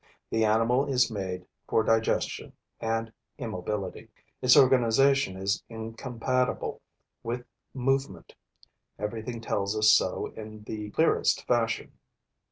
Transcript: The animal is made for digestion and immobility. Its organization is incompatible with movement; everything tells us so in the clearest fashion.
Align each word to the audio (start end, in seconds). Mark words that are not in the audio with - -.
The 0.31 0.43
animal 0.43 0.87
is 0.87 1.11
made 1.11 1.45
for 1.67 1.83
digestion 1.83 2.53
and 2.79 3.13
immobility. 3.37 4.09
Its 4.41 4.57
organization 4.57 5.37
is 5.37 5.61
incompatible 5.69 6.81
with 7.21 7.45
movement; 7.75 8.33
everything 8.97 9.41
tells 9.41 9.77
us 9.77 9.91
so 9.91 10.33
in 10.35 10.63
the 10.63 10.89
clearest 10.89 11.45
fashion. 11.45 11.99